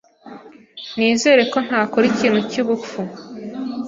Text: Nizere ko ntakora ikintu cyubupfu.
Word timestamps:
Nizere 0.97 1.41
ko 1.51 1.57
ntakora 1.65 2.05
ikintu 2.13 2.39
cyubupfu. 2.51 2.99